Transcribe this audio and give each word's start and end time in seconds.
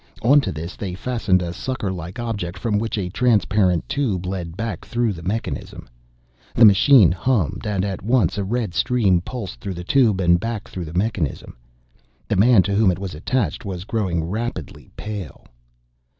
Onto 0.23 0.51
this 0.51 0.75
they 0.75 0.95
fastened 0.95 1.43
a 1.43 1.53
suckerlike 1.53 2.17
object 2.17 2.57
from 2.57 2.79
which 2.79 2.97
a 2.97 3.09
transparent 3.11 3.87
tube 3.87 4.25
led 4.25 4.57
back 4.57 4.83
through 4.83 5.13
the 5.13 5.21
mechanism. 5.21 5.87
The 6.55 6.65
machine 6.65 7.11
hummed 7.11 7.67
and 7.67 7.85
at 7.85 8.01
once 8.01 8.35
a 8.39 8.43
red 8.43 8.73
stream 8.73 9.21
pulsed 9.21 9.59
through 9.59 9.75
the 9.75 9.83
tube 9.83 10.19
and 10.19 10.39
back 10.39 10.67
through 10.67 10.85
the 10.85 10.97
mechanism. 10.97 11.55
The 12.27 12.35
man 12.35 12.63
to 12.63 12.73
whom 12.73 12.89
it 12.89 12.97
was 12.97 13.13
attached 13.13 13.63
was 13.63 13.83
growing 13.83 14.23
rapidly 14.23 14.89
pale! 14.97 15.45